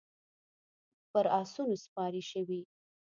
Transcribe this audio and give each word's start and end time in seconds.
پر 1.11 1.25
اسونو 1.39 1.75
سپارې 1.85 2.23
شوې. 2.31 2.61